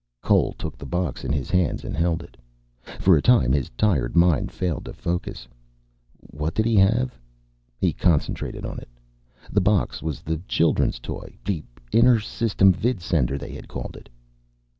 [0.23, 2.35] Cole took the box in his hands and held it.
[2.99, 5.47] For a time his tired mind failed to focus.
[6.15, 7.15] What did he have?
[7.77, 8.89] He concentrated on it.
[9.51, 11.37] The box was the children's toy.
[11.45, 14.09] The inter system vidsender, they had called it.